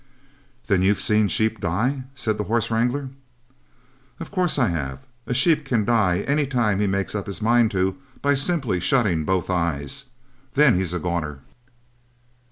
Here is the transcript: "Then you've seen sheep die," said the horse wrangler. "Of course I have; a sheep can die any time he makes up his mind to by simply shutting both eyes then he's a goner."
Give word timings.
"Then 0.65 0.81
you've 0.81 0.99
seen 0.99 1.27
sheep 1.27 1.59
die," 1.59 2.05
said 2.15 2.39
the 2.39 2.45
horse 2.45 2.71
wrangler. 2.71 3.09
"Of 4.19 4.31
course 4.31 4.57
I 4.57 4.69
have; 4.69 5.01
a 5.27 5.33
sheep 5.35 5.63
can 5.63 5.85
die 5.85 6.21
any 6.21 6.47
time 6.47 6.79
he 6.79 6.87
makes 6.87 7.13
up 7.13 7.27
his 7.27 7.39
mind 7.39 7.69
to 7.69 7.97
by 8.19 8.33
simply 8.33 8.79
shutting 8.79 9.25
both 9.25 9.51
eyes 9.51 10.05
then 10.53 10.73
he's 10.73 10.93
a 10.93 10.99
goner." 10.99 11.41